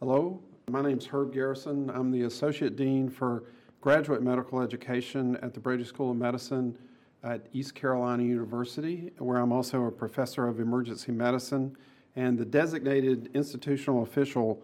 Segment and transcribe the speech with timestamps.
[0.00, 0.40] Hello,
[0.70, 1.90] my name is Herb Garrison.
[1.90, 3.42] I'm the Associate Dean for
[3.80, 6.78] Graduate Medical Education at the Brody School of Medicine
[7.24, 11.76] at East Carolina University, where I'm also a professor of emergency medicine
[12.14, 14.62] and the designated institutional official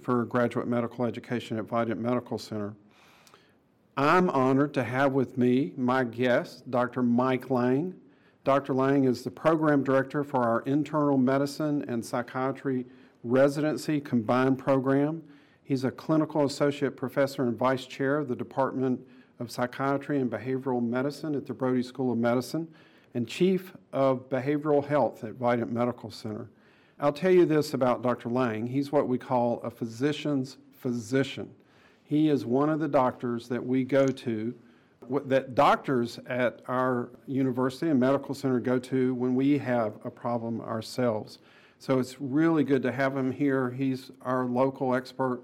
[0.00, 2.74] for graduate medical education at Vidant Medical Center.
[3.98, 7.02] I'm honored to have with me my guest, Dr.
[7.02, 7.94] Mike Lang.
[8.44, 8.72] Dr.
[8.72, 12.86] Lang is the program director for our internal medicine and psychiatry
[13.22, 15.22] residency combined program.
[15.62, 19.00] He's a clinical associate professor and vice chair of the Department
[19.38, 22.68] of Psychiatry and Behavioral Medicine at the Brody School of Medicine
[23.14, 26.48] and chief of behavioral health at Vidant Medical Center.
[26.98, 28.28] I'll tell you this about Dr.
[28.28, 28.66] Lang.
[28.66, 31.50] He's what we call a physician's physician.
[32.04, 34.54] He is one of the doctors that we go to,
[35.24, 40.60] that doctors at our university and medical center go to when we have a problem
[40.60, 41.38] ourselves.
[41.80, 43.70] So it's really good to have him here.
[43.70, 45.40] He's our local expert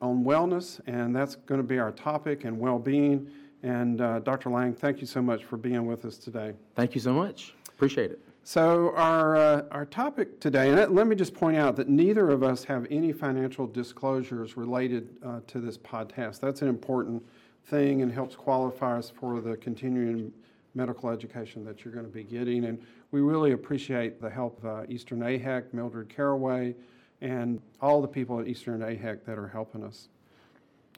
[0.00, 3.28] on wellness, and that's going to be our topic and well being.
[3.64, 4.50] And uh, Dr.
[4.50, 6.52] Lang, thank you so much for being with us today.
[6.76, 7.54] Thank you so much.
[7.68, 8.20] Appreciate it.
[8.44, 12.44] So, our, uh, our topic today, and let me just point out that neither of
[12.44, 16.38] us have any financial disclosures related uh, to this podcast.
[16.38, 17.20] That's an important
[17.64, 20.32] thing and helps qualify us for the continuing
[20.74, 22.64] medical education that you're going to be getting.
[22.64, 22.80] And
[23.10, 26.74] we really appreciate the help of uh, Eastern AHEC, Mildred Caraway,
[27.20, 30.08] and all the people at Eastern AHEC that are helping us.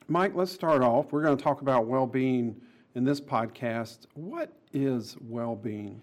[0.08, 1.12] Mike, let's start off.
[1.12, 2.56] We're going to talk about well being
[2.94, 4.06] in this podcast.
[4.14, 6.00] What is well being?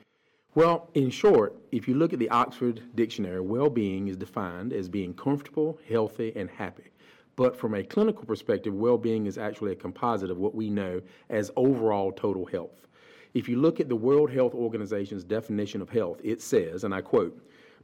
[0.56, 4.88] Well, in short, if you look at the Oxford Dictionary, well being is defined as
[4.88, 6.92] being comfortable, healthy, and happy.
[7.36, 11.02] But from a clinical perspective, well being is actually a composite of what we know
[11.30, 12.88] as overall total health.
[13.34, 17.02] If you look at the World Health Organization's definition of health, it says, and I
[17.02, 17.40] quote,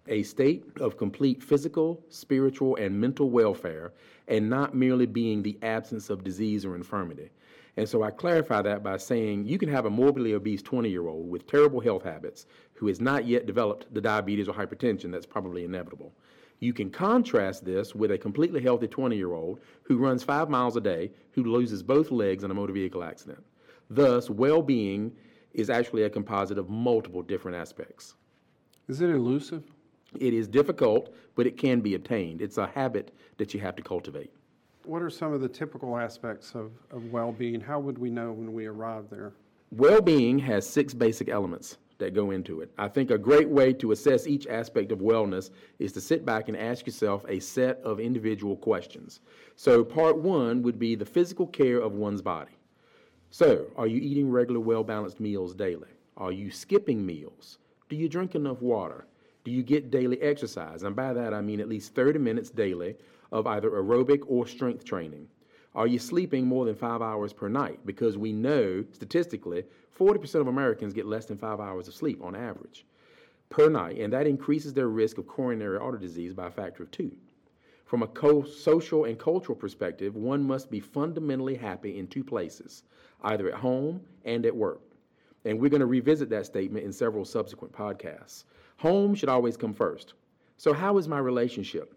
[0.07, 3.93] a state of complete physical, spiritual, and mental welfare,
[4.27, 7.31] and not merely being the absence of disease or infirmity.
[7.77, 11.07] And so I clarify that by saying you can have a morbidly obese 20 year
[11.07, 15.25] old with terrible health habits who has not yet developed the diabetes or hypertension that's
[15.25, 16.13] probably inevitable.
[16.59, 20.75] You can contrast this with a completely healthy 20 year old who runs five miles
[20.75, 23.43] a day, who loses both legs in a motor vehicle accident.
[23.89, 25.15] Thus, well being
[25.53, 28.15] is actually a composite of multiple different aspects.
[28.87, 29.63] Is it elusive?
[30.19, 32.41] It is difficult, but it can be attained.
[32.41, 34.31] It's a habit that you have to cultivate.
[34.85, 37.61] What are some of the typical aspects of, of well being?
[37.61, 39.33] How would we know when we arrive there?
[39.71, 42.71] Well being has six basic elements that go into it.
[42.77, 46.47] I think a great way to assess each aspect of wellness is to sit back
[46.47, 49.19] and ask yourself a set of individual questions.
[49.55, 52.51] So, part one would be the physical care of one's body.
[53.31, 55.89] So, are you eating regular, well balanced meals daily?
[56.17, 57.59] Are you skipping meals?
[57.87, 59.05] Do you drink enough water?
[59.43, 60.81] Do you get daily exercise?
[60.81, 62.95] And by that, I mean at least 30 minutes daily
[63.31, 65.27] of either aerobic or strength training.
[65.75, 67.79] Are you sleeping more than five hours per night?
[67.85, 69.63] Because we know statistically
[69.97, 72.83] 40% of Americans get less than five hours of sleep on average
[73.49, 76.89] per night, and that increases their risk of coronary artery disease by a factor of
[76.89, 77.11] two.
[77.89, 82.83] From a social and cultural perspective, one must be fundamentally happy in two places,
[83.23, 84.81] either at home and at work.
[85.43, 88.43] And we're going to revisit that statement in several subsequent podcasts.
[88.77, 90.13] Home should always come first.
[90.57, 91.95] So, how is my relationship?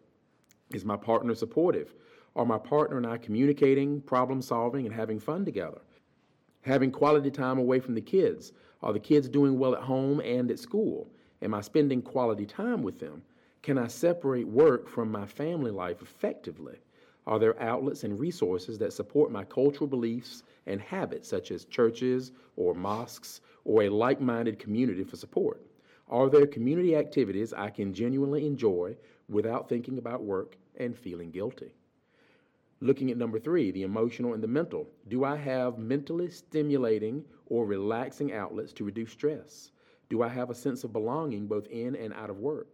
[0.71, 1.93] Is my partner supportive?
[2.37, 5.83] Are my partner and I communicating, problem solving, and having fun together?
[6.63, 8.55] Having quality time away from the kids.
[8.83, 11.11] Are the kids doing well at home and at school?
[11.43, 13.21] Am I spending quality time with them?
[13.63, 16.79] Can I separate work from my family life effectively?
[17.29, 22.33] Are there outlets and resources that support my cultural beliefs and habits, such as churches
[22.57, 25.65] or mosques or a like minded community for support?
[26.09, 28.97] Are there community activities I can genuinely enjoy
[29.29, 31.73] without thinking about work and feeling guilty?
[32.81, 34.89] Looking at number three, the emotional and the mental.
[35.07, 39.71] Do I have mentally stimulating or relaxing outlets to reduce stress?
[40.11, 42.72] Do I have a sense of belonging both in and out of work?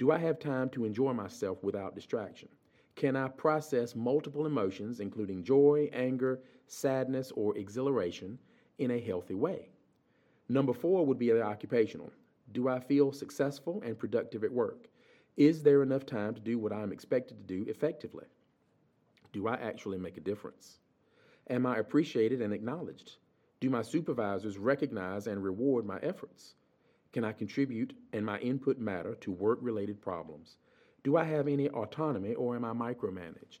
[0.00, 2.48] Do I have time to enjoy myself without distraction?
[2.96, 8.38] Can I process multiple emotions, including joy, anger, sadness, or exhilaration,
[8.78, 9.68] in a healthy way?
[10.48, 12.10] Number four would be the occupational.
[12.52, 14.88] Do I feel successful and productive at work?
[15.36, 18.24] Is there enough time to do what I'm expected to do effectively?
[19.34, 20.78] Do I actually make a difference?
[21.50, 23.18] Am I appreciated and acknowledged?
[23.60, 26.54] Do my supervisors recognize and reward my efforts?
[27.12, 30.56] Can I contribute and my input matter to work related problems?
[31.02, 33.60] Do I have any autonomy or am I micromanaged?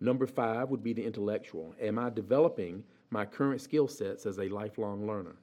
[0.00, 1.74] Number five would be the intellectual.
[1.80, 5.36] Am I developing my current skill sets as a lifelong learner?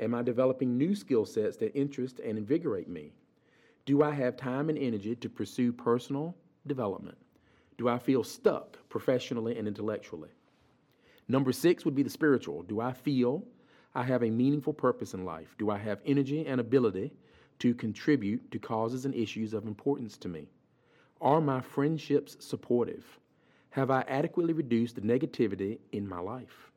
[0.00, 3.12] Am I developing new skill sets that interest and invigorate me?
[3.84, 6.34] Do I have time and energy to pursue personal
[6.66, 7.18] development?
[7.76, 10.30] Do I feel stuck professionally and intellectually?
[11.28, 12.62] Number six would be the spiritual.
[12.62, 13.44] Do I feel
[13.94, 15.54] I have a meaningful purpose in life?
[15.58, 17.12] Do I have energy and ability
[17.60, 20.48] to contribute to causes and issues of importance to me?
[21.20, 23.18] Are my friendships supportive?
[23.70, 26.70] Have I adequately reduced the negativity in my life?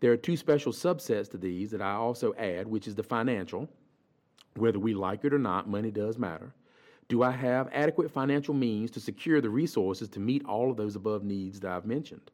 [0.00, 3.68] There are two special subsets to these that I also add, which is the financial.
[4.56, 6.54] Whether we like it or not, money does matter.
[7.08, 10.96] Do I have adequate financial means to secure the resources to meet all of those
[10.96, 12.30] above needs that I've mentioned?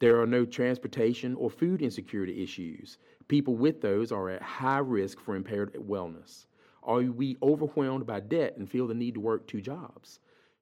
[0.00, 2.98] There are no transportation or food insecurity issues.
[3.26, 6.46] People with those are at high risk for impaired wellness.
[6.84, 10.20] Are we overwhelmed by debt and feel the need to work two jobs?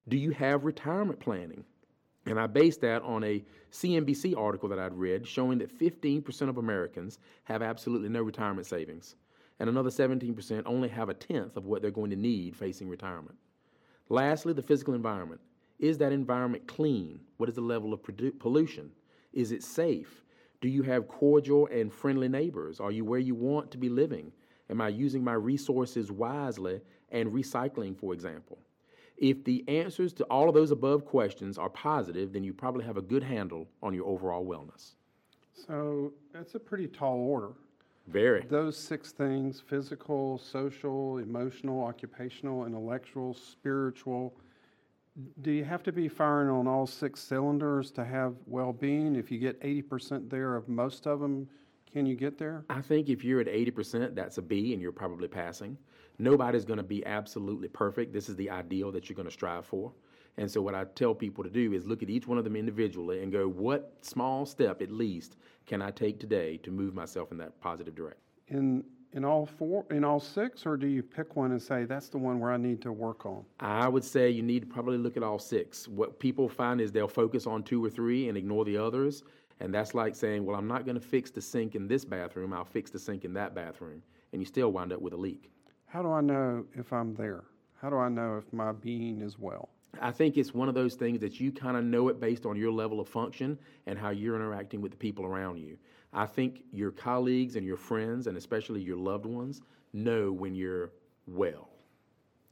[0.08, 1.64] Do you have retirement planning?
[2.24, 6.56] And I based that on a CNBC article that I'd read showing that 15% of
[6.56, 9.14] Americans have absolutely no retirement savings,
[9.60, 13.36] and another 17% only have a tenth of what they're going to need facing retirement.
[14.08, 15.40] Lastly, the physical environment.
[15.78, 17.20] Is that environment clean?
[17.36, 18.00] What is the level of
[18.38, 18.90] pollution?
[19.36, 20.24] Is it safe?
[20.62, 22.80] Do you have cordial and friendly neighbors?
[22.80, 24.32] Are you where you want to be living?
[24.70, 26.80] Am I using my resources wisely
[27.10, 28.58] and recycling, for example?
[29.18, 32.96] If the answers to all of those above questions are positive, then you probably have
[32.96, 34.94] a good handle on your overall wellness.
[35.52, 37.52] So that's a pretty tall order.
[38.06, 38.42] Very.
[38.48, 44.34] Those six things physical, social, emotional, occupational, intellectual, spiritual
[45.40, 49.16] do you have to be firing on all six cylinders to have well being?
[49.16, 51.48] If you get 80% there of most of them,
[51.90, 52.64] can you get there?
[52.68, 55.78] I think if you're at 80%, that's a B and you're probably passing.
[56.18, 58.12] Nobody's going to be absolutely perfect.
[58.12, 59.92] This is the ideal that you're going to strive for.
[60.38, 62.56] And so, what I tell people to do is look at each one of them
[62.56, 65.36] individually and go, what small step at least
[65.66, 68.20] can I take today to move myself in that positive direction?
[68.48, 72.08] In in all four, in all six, or do you pick one and say that's
[72.08, 73.44] the one where I need to work on?
[73.60, 75.88] I would say you need to probably look at all six.
[75.88, 79.22] What people find is they'll focus on two or three and ignore the others.
[79.60, 82.52] And that's like saying, well, I'm not going to fix the sink in this bathroom,
[82.52, 84.02] I'll fix the sink in that bathroom.
[84.32, 85.50] And you still wind up with a leak.
[85.86, 87.44] How do I know if I'm there?
[87.80, 89.70] How do I know if my being is well?
[90.00, 92.56] I think it's one of those things that you kind of know it based on
[92.56, 95.76] your level of function and how you're interacting with the people around you.
[96.12, 99.60] I think your colleagues and your friends, and especially your loved ones,
[99.92, 100.92] know when you're
[101.26, 101.68] well.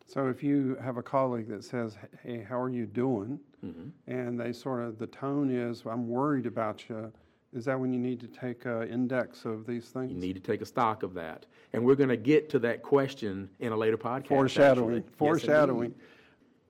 [0.06, 4.12] So if you have a colleague that says, "Hey, how are you doing?" Mm-hmm.
[4.12, 7.10] and they sort of the tone is, "I'm worried about you,"
[7.54, 10.12] is that when you need to take an index of these things?
[10.12, 12.82] You need to take a stock of that, and we're going to get to that
[12.82, 14.28] question in a later podcast.
[14.28, 14.96] Foreshadowing.
[14.96, 15.16] Actually.
[15.16, 15.94] Foreshadowing.
[15.96, 16.08] Yes,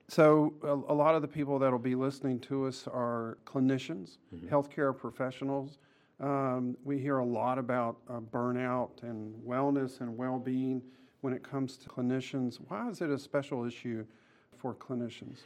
[0.07, 4.17] so, a, a, lot of the people that will be listening to us are clinicians,
[4.33, 4.47] mm-hmm.
[4.47, 5.79] healthcare professionals.
[6.19, 10.81] Um, we hear a lot about uh, burnout and wellness and well being
[11.21, 12.59] when it comes to clinicians.
[12.67, 14.05] Why is it a special issue
[14.57, 15.39] for clinicians?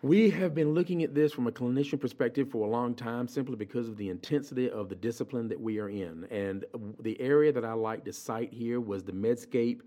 [0.00, 3.56] We have been looking at this from a clinician perspective for a long time simply
[3.56, 6.24] because of the intensity of the discipline that we are in.
[6.30, 6.64] And
[7.00, 9.80] the area that I like to cite here was the Medscape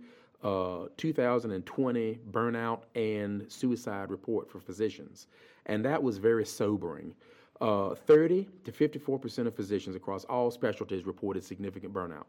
[0.43, 5.27] uh, 2020 burnout and suicide report for physicians.
[5.67, 7.13] And that was very sobering.
[7.59, 12.25] Uh, 30 to 54% of physicians across all specialties reported significant burnout.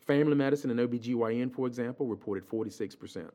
[0.00, 3.30] Family medicine and OBGYN, for example, reported 46%.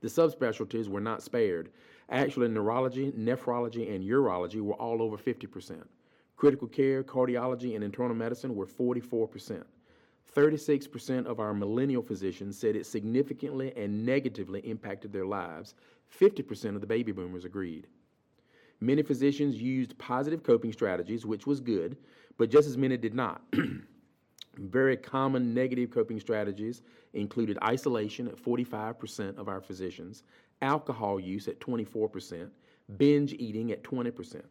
[0.00, 1.70] The subspecialties were not spared.
[2.10, 5.82] Actually, neurology, nephrology, and urology were all over 50%.
[6.36, 9.62] Critical care, cardiology, and internal medicine were 44%.
[10.32, 15.74] 36% of our millennial physicians said it significantly and negatively impacted their lives.
[16.20, 17.86] 50% of the baby boomers agreed.
[18.80, 21.96] Many physicians used positive coping strategies, which was good,
[22.36, 23.42] but just as many did not.
[24.58, 30.22] Very common negative coping strategies included isolation at 45% of our physicians,
[30.62, 32.50] alcohol use at 24%,
[32.96, 34.42] binge eating at 20%.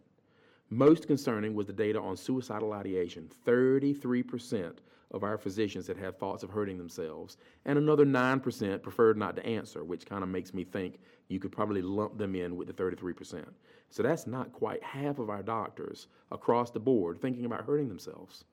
[0.69, 3.29] Most concerning was the data on suicidal ideation.
[3.45, 4.77] 33%
[5.13, 9.45] of our physicians that had thoughts of hurting themselves, and another 9% preferred not to
[9.45, 12.73] answer, which kind of makes me think you could probably lump them in with the
[12.73, 13.45] 33%.
[13.89, 18.45] So that's not quite half of our doctors across the board thinking about hurting themselves.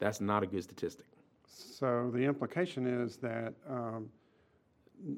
[0.00, 1.06] That's not a good statistic.
[1.46, 4.08] So the implication is that um,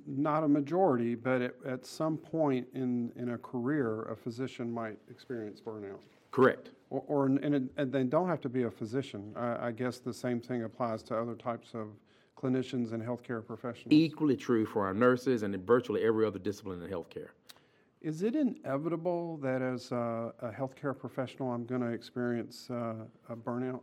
[0.07, 4.99] not a majority, but at, at some point in, in a career, a physician might
[5.11, 5.99] experience burnout.
[6.31, 6.71] Correct.
[6.91, 9.33] Or, or and, it, and they don't have to be a physician.
[9.37, 11.89] I, I guess the same thing applies to other types of
[12.37, 13.93] clinicians and healthcare professionals.
[13.93, 17.29] Equally true for our nurses and virtually every other discipline in healthcare.
[18.01, 22.95] Is it inevitable that as a, a healthcare professional I'm going to experience uh,
[23.29, 23.81] a burnout?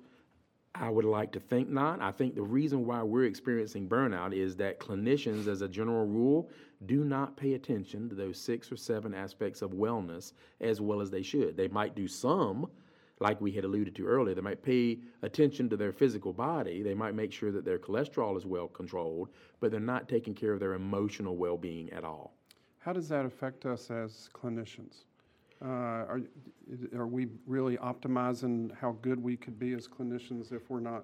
[0.74, 2.02] I would like to think not.
[2.02, 6.50] I think the reason why we're experiencing burnout is that clinicians, as a general rule,
[6.86, 11.10] do not pay attention to those six or seven aspects of wellness as well as
[11.10, 11.58] they should.
[11.58, 12.70] They might do some,
[13.20, 14.36] like we had alluded to earlier.
[14.36, 16.84] They might pay attention to their physical body.
[16.84, 20.54] They might make sure that their cholesterol is well controlled, but they're not taking care
[20.54, 22.34] of their emotional well being at all.
[22.80, 25.04] How does that affect us as clinicians?
[25.62, 26.22] Uh, are,
[26.96, 31.04] are we really optimizing how good we could be as clinicians if we're not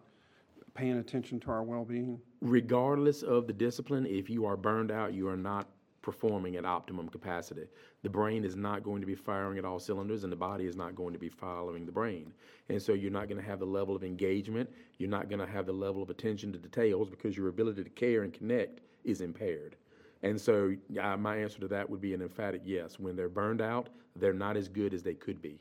[0.76, 2.20] paying attention to our well-being?
[2.42, 5.68] Regardless of the discipline, if you are burned out, you are not
[6.04, 7.64] performing at optimum capacity.
[8.04, 10.76] The brain is not going to be firing at all cylinders, and the body is
[10.76, 12.32] not going to be following the brain.
[12.70, 14.70] And so you're not going to have the level of engagement,
[15.00, 17.90] you're not going to have the level of attention to details because your ability to
[17.90, 19.76] care and connect is impaired.
[20.22, 23.00] And so uh, my answer to that would be an emphatic yes.
[23.00, 25.60] When they're burned out, they're not as good as they could be,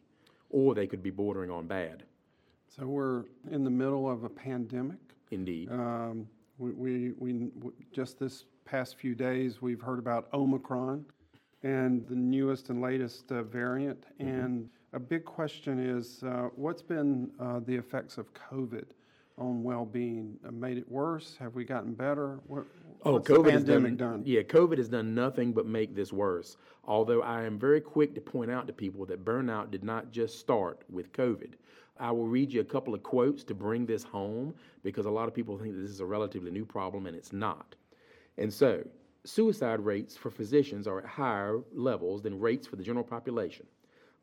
[0.50, 2.04] or they could be bordering on bad.
[2.68, 4.98] So we're in the middle of a pandemic.
[5.30, 5.70] Indeed.
[5.70, 6.26] Um,
[6.58, 11.04] we, we, we, just this past few days, we've heard about Omicron
[11.62, 14.04] and the newest and latest uh, variant.
[14.20, 14.28] Mm-hmm.
[14.28, 18.84] And a big question is uh, what's been uh, the effects of COVID
[19.38, 20.36] on well being?
[20.46, 21.36] Uh, made it worse?
[21.38, 22.40] Have we gotten better?
[22.46, 22.64] What,
[23.04, 24.22] Oh, What's COVID the has pandemic done, done?
[24.24, 26.56] Yeah, COVID has done nothing but make this worse.
[26.84, 30.38] Although I am very quick to point out to people that burnout did not just
[30.38, 31.54] start with COVID.
[31.98, 34.54] I will read you a couple of quotes to bring this home
[34.84, 37.32] because a lot of people think that this is a relatively new problem and it's
[37.32, 37.74] not.
[38.38, 38.82] And so,
[39.24, 43.66] suicide rates for physicians are at higher levels than rates for the general population.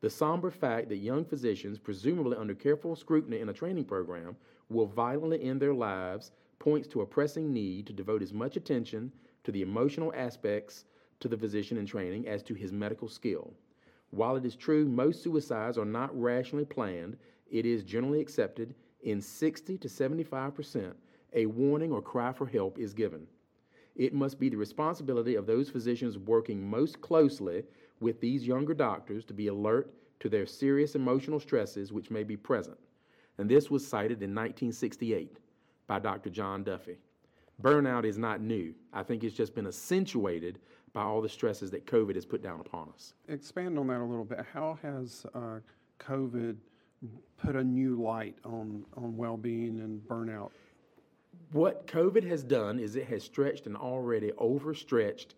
[0.02, 4.36] The somber fact that young physicians, presumably under careful scrutiny in a training program,
[4.70, 9.12] will violently end their lives points to a pressing need to devote as much attention
[9.44, 10.86] to the emotional aspects
[11.20, 13.54] to the physician in training as to his medical skill.
[14.12, 17.18] While it is true most suicides are not rationally planned,
[17.52, 18.74] it is generally accepted
[19.04, 20.96] in 60 to 75 percent
[21.34, 23.28] a warning or cry for help is given.
[24.00, 27.64] It must be the responsibility of those physicians working most closely
[28.00, 32.38] with these younger doctors to be alert to their serious emotional stresses which may be
[32.38, 32.78] present.
[33.38, 35.38] And this was cited in 1968
[35.86, 36.30] by Dr.
[36.30, 36.98] John Duffy.
[37.62, 38.74] Burnout is not new.
[38.94, 40.60] I think it's just been accentuated
[40.94, 43.16] by all the stresses that COVID has put down upon us.
[43.28, 44.46] Expand on that a little bit.
[44.54, 45.60] How has uh,
[46.00, 46.56] COVID
[47.38, 50.52] put a new light on, on well being and burnout?
[51.52, 55.34] What COVID has done is it has stretched an already overstretched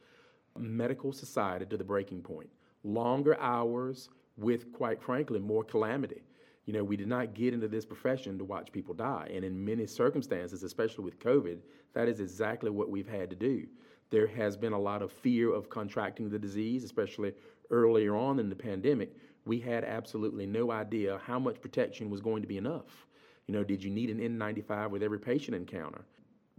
[0.57, 2.49] medical society to the breaking point.
[2.83, 6.21] Longer hours with, quite frankly, more calamity.
[6.65, 9.31] You know, we did not get into this profession to watch people die.
[9.33, 11.59] And in many circumstances, especially with COVID,
[11.93, 13.65] that is exactly what we've had to do.
[14.09, 17.33] There has been a lot of fear of contracting the disease, especially
[17.69, 19.15] earlier on in the pandemic.
[19.45, 23.07] We had absolutely no idea how much protection was going to be enough.
[23.47, 26.05] You know, did you need an N95 with every patient encounter?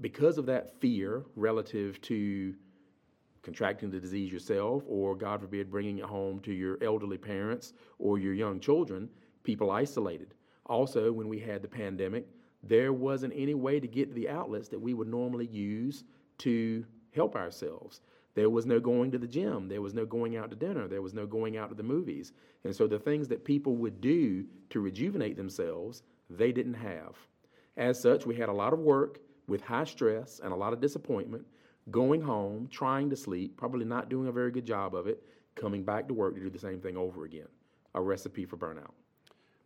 [0.00, 2.54] Because of that fear relative to
[3.42, 8.18] contracting the disease yourself, or God forbid, bringing it home to your elderly parents or
[8.18, 9.08] your young children,
[9.42, 10.34] people isolated.
[10.66, 12.26] Also, when we had the pandemic,
[12.62, 16.04] there wasn't any way to get to the outlets that we would normally use
[16.38, 16.84] to
[17.14, 18.00] help ourselves.
[18.34, 19.68] There was no going to the gym.
[19.68, 20.88] There was no going out to dinner.
[20.88, 22.32] There was no going out to the movies.
[22.64, 26.02] And so the things that people would do to rejuvenate themselves,
[26.36, 27.16] they didn't have.
[27.76, 30.80] As such, we had a lot of work with high stress and a lot of
[30.80, 31.44] disappointment,
[31.90, 35.22] going home, trying to sleep, probably not doing a very good job of it,
[35.54, 37.48] coming back to work to do the same thing over again.
[37.94, 38.92] A recipe for burnout.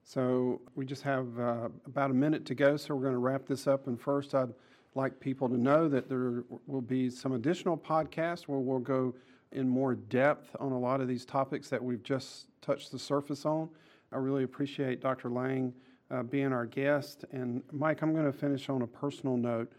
[0.02, 3.46] So we just have uh, about a minute to go, so we're going to wrap
[3.46, 3.88] this up.
[3.88, 4.54] And first, I'd
[4.94, 9.14] like people to know that there will be some additional podcasts where we'll go
[9.52, 13.44] in more depth on a lot of these topics that we've just touched the surface
[13.44, 13.68] on.
[14.12, 15.28] I really appreciate Dr.
[15.28, 15.74] Lang
[16.10, 17.24] uh, being our guest.
[17.32, 19.72] And Mike, I'm going to finish on a personal note.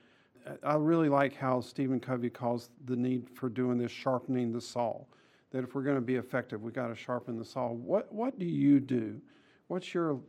[0.63, 5.03] I really like how Stephen Covey calls the need for doing this sharpening the saw.
[5.51, 7.69] That if we're going to be effective, we got to sharpen the saw.
[7.69, 9.19] What what do you do?
[9.67, 10.19] What's your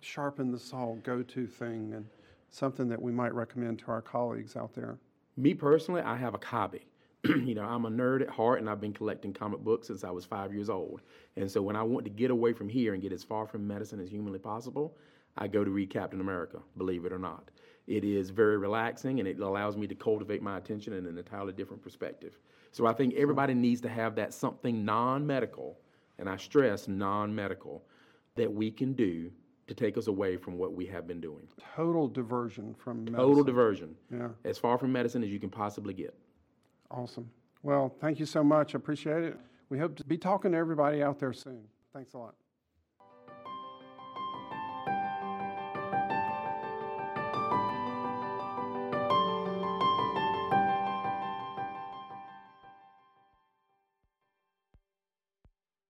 [0.00, 2.06] sharpen the saw go to thing and
[2.50, 4.98] something that we might recommend to our colleagues out there?
[5.36, 6.86] Me personally, I have a hobby.
[7.24, 10.10] you know, I'm a nerd at heart and I've been collecting comic books since I
[10.10, 11.00] was five years old.
[11.36, 13.66] And so when I want to get away from here and get as far from
[13.66, 14.96] medicine as humanly possible,
[15.36, 17.50] I go to read Captain America, believe it or not.
[17.86, 21.52] It is very relaxing and it allows me to cultivate my attention in an entirely
[21.52, 22.38] different perspective.
[22.72, 25.78] So I think everybody needs to have that something non medical,
[26.18, 27.84] and I stress non medical,
[28.36, 29.30] that we can do
[29.66, 31.46] to take us away from what we have been doing.
[31.74, 33.18] Total diversion from medicine.
[33.18, 33.94] Total diversion.
[34.12, 34.28] Yeah.
[34.44, 36.14] As far from medicine as you can possibly get.
[36.90, 37.30] Awesome.
[37.62, 38.74] Well, thank you so much.
[38.74, 39.38] I appreciate it.
[39.70, 41.62] We hope to be talking to everybody out there soon.
[41.92, 42.34] Thanks a lot.